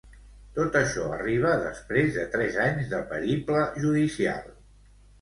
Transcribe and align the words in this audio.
Tot 0.53 0.77
això 0.79 1.09
arriba 1.17 1.51
després 1.67 2.11
de 2.17 2.25
tres 2.39 2.59
anys 2.67 2.91
de 2.97 3.05
periple 3.15 3.65
judicial. 3.87 4.55